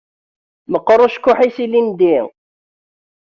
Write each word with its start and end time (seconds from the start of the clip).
Meqqeṛ 0.71 0.99
ucekkuḥ-is 1.05 1.57
ilindi. 1.63 2.17